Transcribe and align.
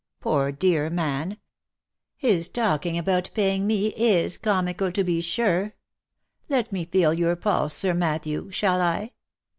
Poor 0.19 0.51
dear 0.51 0.89
man! 0.89 1.37
His 2.17 2.49
talking 2.49 2.97
about 2.97 3.29
paying 3.35 3.67
me 3.67 3.89
is 3.95 4.39
comical 4.39 4.91
to 4.91 5.03
be 5.03 5.21
sure. 5.21 5.75
Let 6.49 6.71
me 6.71 6.85
feel 6.85 7.13
your 7.13 7.35
pulse, 7.35 7.75
Sir 7.75 7.93
Matthew, 7.93 8.49
shall 8.49 8.81
I 8.81 9.11